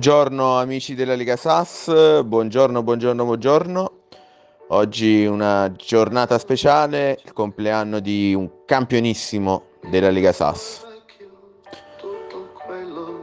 [0.00, 3.92] Buongiorno amici della Lega SAS, buongiorno, buongiorno, buongiorno.
[4.68, 10.86] Oggi una giornata speciale, il compleanno di un campionissimo della Lega SAS.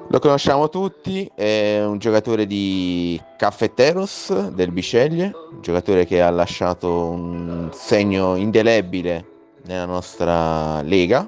[0.07, 7.07] Lo conosciamo tutti, è un giocatore di Caffetteros del Bisceglie, un giocatore che ha lasciato
[7.09, 9.25] un segno indelebile
[9.63, 11.27] nella nostra lega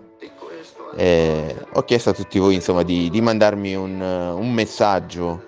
[0.99, 5.47] eh, ho chiesto a tutti voi insomma, di, di mandarmi un, un, messaggio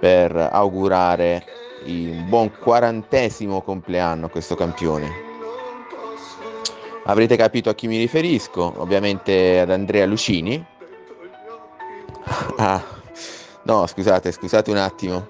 [0.00, 1.44] per augurare
[1.84, 5.28] un buon quarantesimo compleanno a questo campione.
[7.04, 10.64] Avrete capito a chi mi riferisco, ovviamente ad Andrea Lucini.
[12.56, 12.82] Ah,
[13.64, 15.28] no, scusate, scusate un attimo.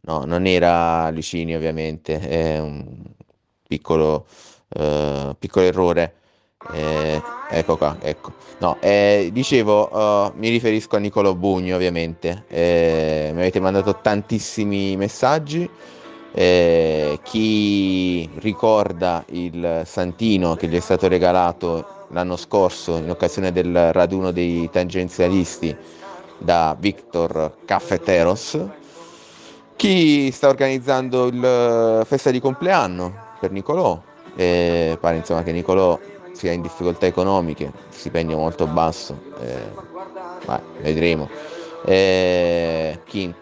[0.00, 2.84] No, non era Lucini ovviamente, è un
[3.64, 4.26] piccolo,
[4.70, 6.14] uh, piccolo errore.
[6.72, 8.32] Eh, ecco qua, ecco.
[8.58, 12.44] No, eh, dicevo, uh, mi riferisco a Nicolo Bugno ovviamente.
[12.48, 15.68] Eh, mi avete mandato tantissimi messaggi.
[16.32, 23.92] Eh, chi ricorda il santino che gli è stato regalato l'anno scorso in occasione del
[23.92, 25.74] raduno dei tangenzialisti
[26.38, 28.58] da Victor Caffeteros,
[29.76, 34.00] chi sta organizzando il festa di compleanno per Nicolò.
[34.36, 35.98] Eh, pare insomma che Nicolò
[36.38, 39.72] sia in difficoltà economiche, stipendio molto basso, eh,
[40.46, 41.28] beh, vedremo.
[41.84, 43.34] Eh, chi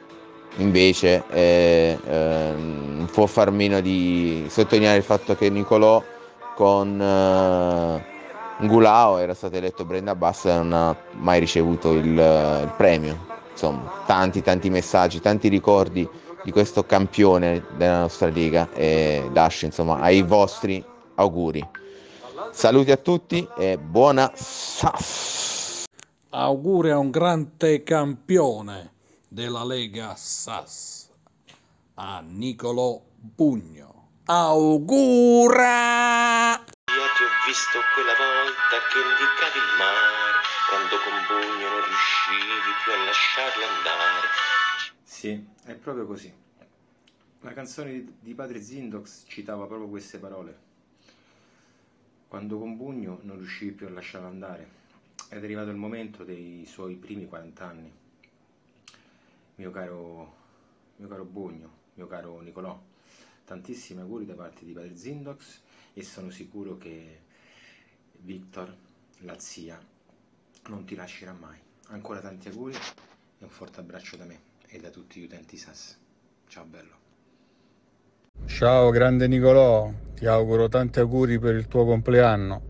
[0.57, 6.03] invece eh, non può far meno di sottolineare il fatto che Nicolò
[6.55, 12.73] con uh, Ngulao era stato eletto Brenda Bass e non ha mai ricevuto il, il
[12.79, 13.35] premio.
[13.51, 16.09] Insomma, tanti tanti messaggi, tanti ricordi
[16.43, 20.83] di questo campione della nostra lega e lascio insomma ai vostri
[21.17, 21.85] auguri.
[22.57, 25.85] Saluti a tutti e buona SAS.
[26.31, 28.95] Auguri a un grande campione
[29.29, 31.11] della Lega SAS,
[31.97, 34.23] a Nicolo Bugno.
[34.25, 35.53] Augura!
[36.55, 40.41] Io ti ho visto quella volta che indicavi il mare,
[40.71, 44.33] quando con Bugno non riuscivi più a lasciarlo andare.
[45.03, 46.33] Sì, è proprio così.
[47.43, 50.66] La canzone di Padre Zindox citava proprio queste parole
[52.37, 54.69] quando con Bugno non riuscivi più a lasciarlo andare
[55.31, 57.91] ed è arrivato il momento dei suoi primi 40 anni.
[59.55, 60.35] Mio caro,
[60.97, 62.79] mio caro Bugno, mio caro Nicolò,
[63.47, 65.61] tantissimi auguri da parte di Padre Zindox
[65.95, 67.23] e sono sicuro che
[68.19, 68.77] Victor,
[69.21, 69.81] la zia,
[70.69, 71.59] non ti lascerà mai.
[71.87, 75.99] Ancora tanti auguri e un forte abbraccio da me e da tutti gli utenti SAS.
[76.49, 77.06] Ciao bello.
[78.45, 82.63] Ciao grande Nicolò, ti auguro tanti auguri per il tuo compleanno.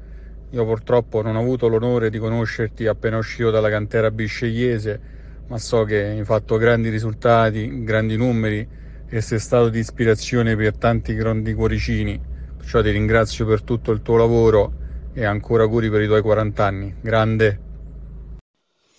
[0.50, 5.00] Io purtroppo non ho avuto l'onore di conoscerti appena uscito dalla cantera biscegliese,
[5.49, 8.66] ma so che hai fatto grandi risultati, grandi numeri
[9.09, 12.21] e sei stato di ispirazione per tanti grandi cuoricini.
[12.56, 14.72] Perciò ti ringrazio per tutto il tuo lavoro
[15.12, 16.94] e ancora auguri per i tuoi 40 anni.
[17.00, 17.60] Grande!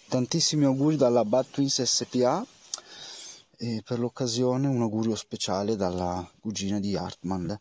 [0.09, 2.45] Tantissimi auguri dalla Bad Twins SPA
[3.57, 7.59] e per l'occasione un augurio speciale dalla cugina di Hartman.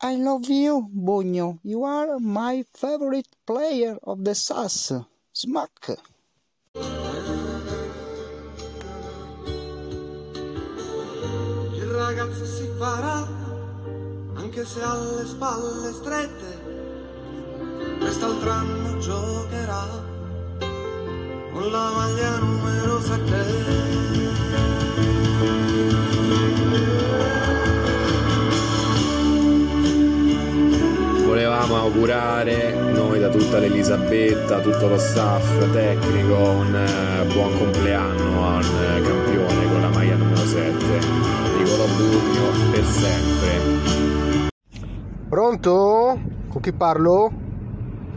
[0.00, 1.58] I love you, Bugno.
[1.62, 4.98] You are my favorite player of the SAS.
[5.32, 6.00] Smack!
[11.74, 13.26] Il ragazzo si farà,
[14.34, 16.66] anche se ha le spalle strette.
[17.98, 19.84] Quest'altro anno giocherà
[21.52, 24.17] con la maglia numero 7.
[31.98, 38.62] Augurare noi da tutta l'Elisabetta, tutto lo staff tecnico, un eh, buon compleanno a un
[38.62, 40.70] eh, campione con la maglia numero 7,
[41.58, 44.50] Nicolo Bugno per sempre.
[45.28, 46.20] Pronto?
[46.48, 47.32] Con chi parlo?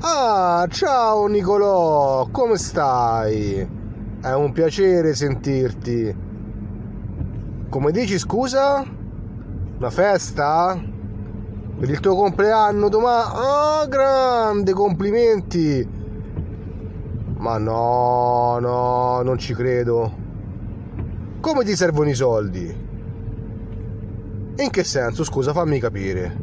[0.02, 3.68] Ah, ciao Nicolò, come stai?
[4.22, 6.16] È un piacere sentirti.
[7.68, 8.86] Come dici scusa?
[9.78, 11.00] Una festa?
[11.82, 13.32] Per il tuo compleanno domani?
[13.34, 15.90] Oh, grande, complimenti!
[17.38, 20.14] Ma no, no, non ci credo.
[21.40, 22.66] Come ti servono i soldi?
[24.58, 25.24] In che senso?
[25.24, 26.38] Scusa, fammi capire.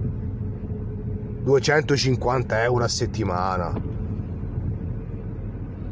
[1.45, 3.81] 250 euro a settimana.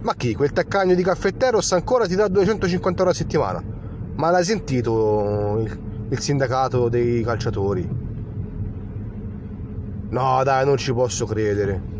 [0.00, 0.34] Ma chi?
[0.34, 3.62] Quel taccagno di caffetteros ancora ti dà 250 euro a settimana?
[4.16, 8.05] Ma l'hai sentito il, il sindacato dei calciatori?
[10.08, 11.94] No, dai, non ci posso credere.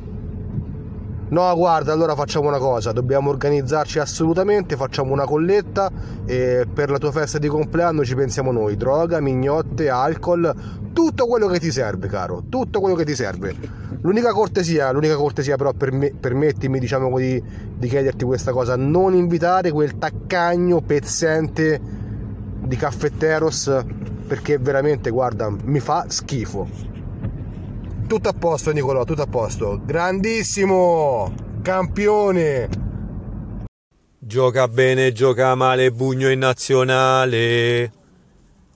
[1.28, 5.90] No, guarda, allora facciamo una cosa, dobbiamo organizzarci assolutamente, facciamo una colletta
[6.24, 10.54] e per la tua festa di compleanno ci pensiamo noi, droga, mignotte, alcol,
[10.92, 13.56] tutto quello che ti serve, caro, tutto quello che ti serve.
[14.02, 17.42] L'unica cortesia, l'unica cortesia però per me, permettimi diciamo così
[17.76, 21.80] di chiederti questa cosa, non invitare quel taccagno pezzente
[22.60, 23.84] di caffetteros
[24.28, 26.94] perché veramente guarda mi fa schifo
[28.06, 29.80] tutto a posto Nicolò, tutto a posto.
[29.84, 31.34] Grandissimo!
[31.62, 32.68] Campione!
[34.18, 37.92] Gioca bene, gioca male, Bugno in nazionale.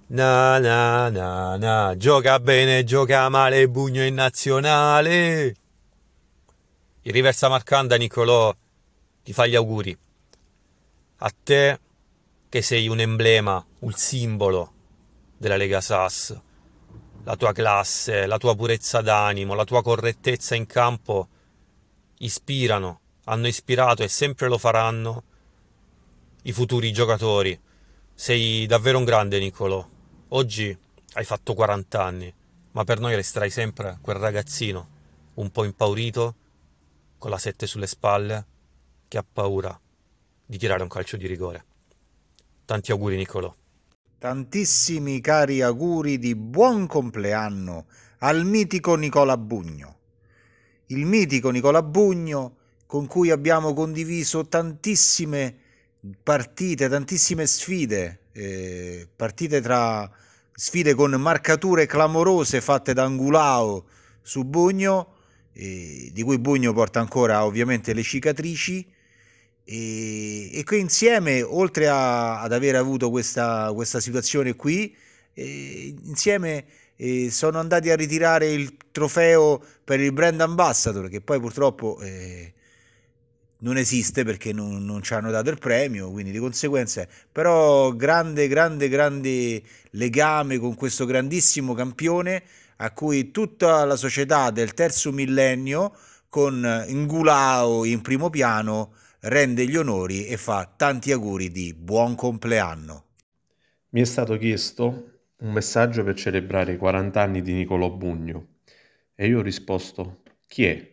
[0.08, 1.96] Na na na na.
[1.96, 5.54] Gioca bene, gioca male, Bugno in nazionale.
[7.02, 8.54] Il riversa Marcanda Nicolò
[9.22, 9.96] ti fa gli auguri.
[11.18, 11.78] A te
[12.48, 14.72] che sei un emblema, un simbolo
[15.36, 16.48] della Lega Sass
[17.24, 21.28] la tua classe, la tua purezza d'animo, la tua correttezza in campo
[22.18, 25.24] ispirano, hanno ispirato e sempre lo faranno
[26.42, 27.58] i futuri giocatori.
[28.14, 29.86] Sei davvero un grande Niccolò.
[30.28, 30.76] Oggi
[31.14, 32.34] hai fatto 40 anni,
[32.72, 34.88] ma per noi resterai sempre quel ragazzino,
[35.34, 36.34] un po' impaurito,
[37.18, 38.46] con la sette sulle spalle,
[39.08, 39.78] che ha paura
[40.46, 41.64] di tirare un calcio di rigore.
[42.64, 43.54] Tanti auguri Niccolò.
[44.20, 47.86] Tantissimi cari auguri di buon compleanno
[48.18, 49.96] al mitico Nicola Bugno.
[50.88, 55.56] Il mitico Nicola Bugno con cui abbiamo condiviso tantissime
[56.22, 60.10] partite, tantissime sfide, eh, partite tra
[60.52, 63.86] sfide con marcature clamorose fatte da Angulao
[64.20, 65.14] su Bugno,
[65.54, 68.86] eh, di cui Bugno porta ancora ovviamente le cicatrici
[69.64, 74.94] e, e qui insieme, oltre a, ad aver avuto questa, questa situazione qui,
[75.34, 76.64] eh, insieme
[76.96, 82.52] eh, sono andati a ritirare il trofeo per il brand ambassador, che poi purtroppo eh,
[83.60, 88.48] non esiste perché non, non, ci hanno dato il premio, quindi di conseguenza, però grande,
[88.48, 92.42] grande, grande legame con questo grandissimo campione
[92.76, 95.94] a cui tutta la società del terzo millennio
[96.28, 103.04] con Ngulao in primo piano rende gli onori e fa tanti auguri di buon compleanno.
[103.90, 108.46] Mi è stato chiesto un messaggio per celebrare i 40 anni di Niccolò Bugno
[109.14, 110.90] e io ho risposto chi è?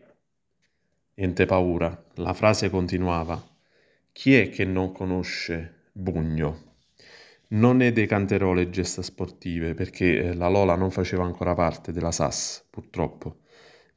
[1.15, 3.41] Niente paura, la frase continuava
[4.11, 6.65] chi è che non conosce Bugno?
[7.49, 12.11] Non ne decanterò le gesta sportive perché eh, la Lola non faceva ancora parte della
[12.11, 13.41] SAS, purtroppo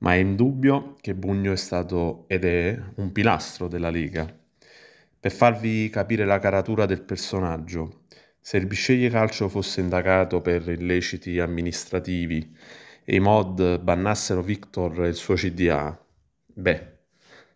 [0.01, 4.33] ma è indubbio che Bugno è stato ed è un pilastro della Lega.
[5.21, 8.05] Per farvi capire la caratura del personaggio,
[8.41, 12.57] se il Bisceglie Calcio fosse indagato per illeciti amministrativi
[13.05, 15.99] e i mod bannassero Victor e il suo CDA,
[16.47, 16.99] beh,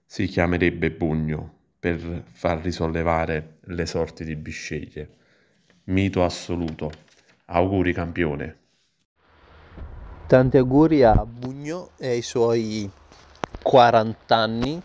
[0.04, 5.08] si chiamerebbe Bugno per far risollevare le sorti di Bisceglie.
[5.84, 6.90] Mito assoluto.
[7.46, 8.63] Auguri campione.
[10.34, 12.90] Tanti auguri a Bugno e ai suoi
[13.62, 14.82] 40 anni,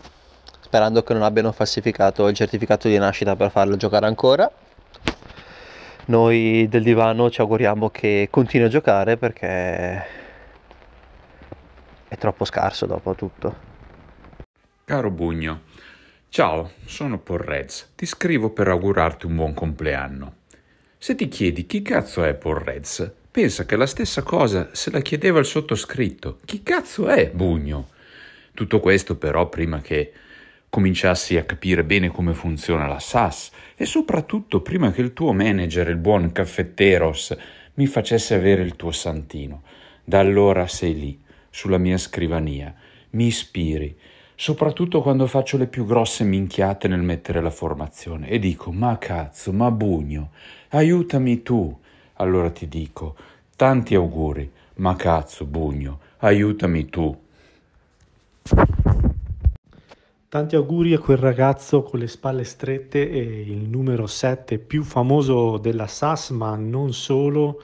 [0.60, 4.48] sperando che non abbiano falsificato il certificato di nascita per farlo giocare ancora.
[6.04, 10.06] Noi del divano ci auguriamo che continui a giocare perché
[12.06, 13.56] è troppo scarso dopo tutto.
[14.84, 15.62] Caro Bugno,
[16.28, 17.94] ciao, sono Porrez.
[17.96, 20.34] Ti scrivo per augurarti un buon compleanno.
[20.96, 25.38] Se ti chiedi chi cazzo è Porrez, Pensa che la stessa cosa se la chiedeva
[25.38, 26.40] il sottoscritto.
[26.44, 27.90] Chi cazzo è Bugno?
[28.52, 30.12] Tutto questo però prima che
[30.68, 35.90] cominciassi a capire bene come funziona la SAS e soprattutto prima che il tuo manager,
[35.90, 37.36] il buon caffetteros,
[37.74, 39.62] mi facesse avere il tuo santino.
[40.02, 42.74] Da allora sei lì, sulla mia scrivania,
[43.10, 43.96] mi ispiri,
[44.34, 49.52] soprattutto quando faccio le più grosse minchiate nel mettere la formazione e dico ma cazzo,
[49.52, 50.32] ma Bugno,
[50.70, 51.78] aiutami tu.
[52.20, 53.16] Allora ti dico,
[53.56, 57.18] tanti auguri, ma cazzo, Bugno, aiutami tu.
[60.28, 65.56] Tanti auguri a quel ragazzo con le spalle strette e il numero 7 più famoso
[65.56, 67.62] della SAS, ma non solo.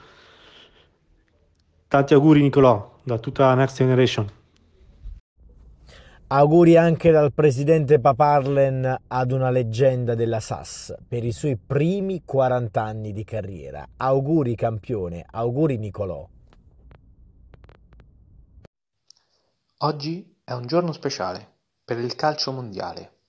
[1.87, 4.27] Tanti auguri Nicolò, da tutta la Next Generation.
[6.29, 12.83] Auguri anche dal presidente Paparlen ad una leggenda della SAS per i suoi primi 40
[12.83, 13.87] anni di carriera.
[13.95, 16.27] Auguri campione, auguri Nicolò.
[19.77, 23.19] Oggi è un giorno speciale per il calcio mondiale.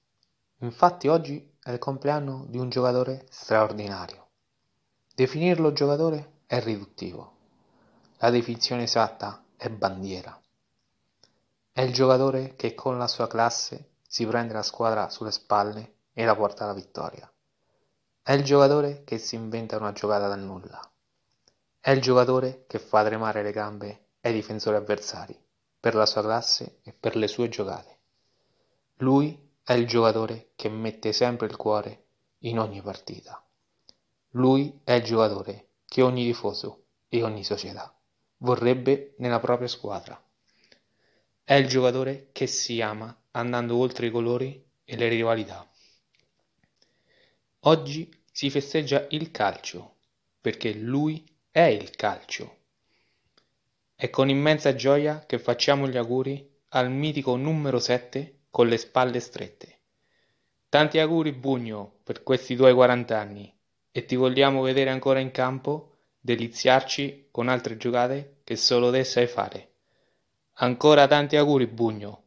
[0.62, 4.26] Infatti oggi è il compleanno di un giocatore straordinario.
[5.14, 7.36] Definirlo giocatore è riduttivo.
[8.16, 10.36] La definizione esatta è bandiera.
[11.78, 16.24] È il giocatore che con la sua classe si prende la squadra sulle spalle e
[16.24, 17.32] la porta alla vittoria.
[18.20, 20.80] È il giocatore che si inventa una giocata dal nulla.
[21.78, 25.40] È il giocatore che fa tremare le gambe ai difensori avversari
[25.78, 27.98] per la sua classe e per le sue giocate.
[28.96, 32.06] Lui è il giocatore che mette sempre il cuore
[32.38, 33.40] in ogni partita.
[34.30, 37.94] Lui è il giocatore che ogni tifoso e ogni società
[38.38, 40.20] vorrebbe nella propria squadra.
[41.48, 45.66] È il giocatore che si ama andando oltre i colori e le rivalità.
[47.60, 49.94] Oggi si festeggia il calcio
[50.42, 52.56] perché lui è il calcio.
[53.94, 59.18] È con immensa gioia che facciamo gli auguri al mitico numero 7 con le spalle
[59.18, 59.78] strette.
[60.68, 63.50] Tanti auguri Bugno per questi tuoi 40 anni
[63.90, 69.26] e ti vogliamo vedere ancora in campo, deliziarci con altre giocate che solo te sai
[69.26, 69.68] fare.
[70.60, 72.22] Ancora tanti auguri Bugno.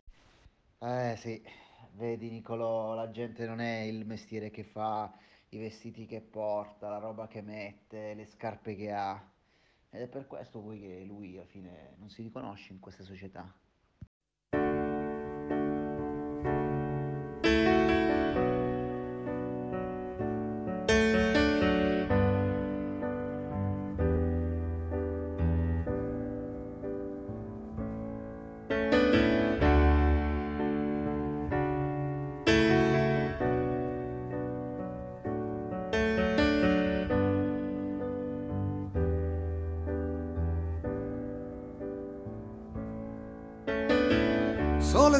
[0.79, 1.41] Eh sì,
[1.95, 5.13] vedi Nicolò, la gente non è il mestiere che fa,
[5.49, 9.21] i vestiti che porta, la roba che mette, le scarpe che ha.
[9.89, 13.53] Ed è per questo poi che lui alla fine non si riconosce in questa società.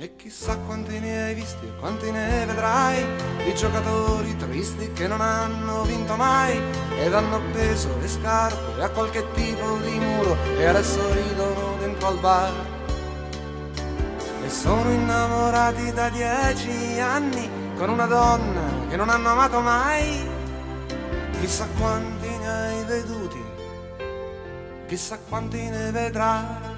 [0.00, 3.04] E chissà quanti ne hai visti e quanti ne vedrai
[3.42, 6.56] di giocatori tristi che non hanno vinto mai
[7.00, 12.18] ed hanno appeso le scarpe a qualche tipo di muro e adesso ridono dentro al
[12.20, 12.52] bar.
[14.44, 20.24] E sono innamorati da dieci anni con una donna che non hanno amato mai.
[21.40, 23.44] Chissà quanti ne hai veduti,
[24.86, 26.77] chissà quanti ne vedrai.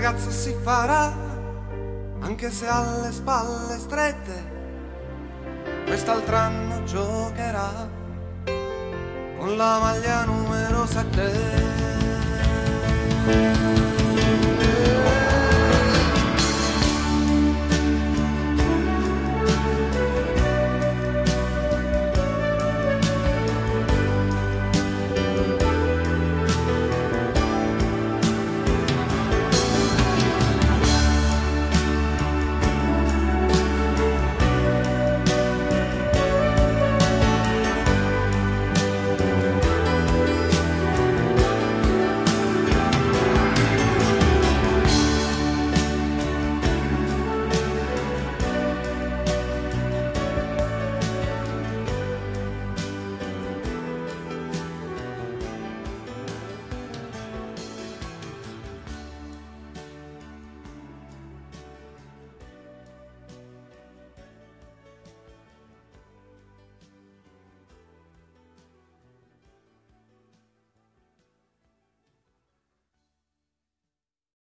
[0.00, 1.12] ragazzo si farà,
[2.20, 4.50] anche se ha le spalle strette,
[5.84, 7.86] quest'altro anno giocherà
[9.38, 11.90] con la maglia numero 7.